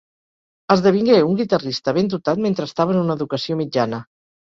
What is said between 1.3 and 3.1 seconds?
guitarrista ben dotat mentre estava en